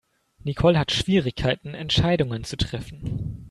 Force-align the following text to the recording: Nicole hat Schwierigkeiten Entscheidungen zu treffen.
Nicole 0.43 0.79
hat 0.79 0.91
Schwierigkeiten 0.91 1.75
Entscheidungen 1.75 2.43
zu 2.43 2.57
treffen. 2.57 3.37